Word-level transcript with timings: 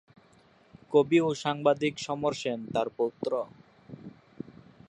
কবি 0.93 1.17
ও 1.21 1.39
সাংবাদিক 1.43 1.93
সমর 1.97 2.33
সেন 2.33 2.59
তার 2.73 2.87
পৌত্র। 2.97 3.31